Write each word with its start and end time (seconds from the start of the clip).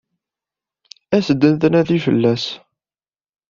As-d 1.15 1.41
ad 1.49 1.55
d-nnadi 1.59 1.99
fell-as. 2.05 2.45